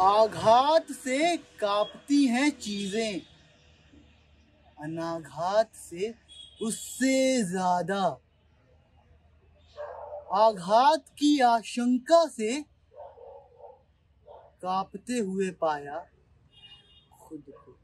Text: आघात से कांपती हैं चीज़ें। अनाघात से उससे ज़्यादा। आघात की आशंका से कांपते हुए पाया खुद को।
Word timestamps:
आघात 0.00 0.90
से 0.92 1.36
कांपती 1.36 2.24
हैं 2.26 2.50
चीज़ें। 2.50 3.20
अनाघात 4.78 5.74
से 5.74 6.14
उससे 6.62 7.42
ज़्यादा। 7.42 8.00
आघात 10.34 11.04
की 11.18 11.38
आशंका 11.40 12.26
से 12.28 12.60
कांपते 14.62 15.18
हुए 15.18 15.50
पाया 15.50 15.98
खुद 17.20 17.44
को। 17.48 17.76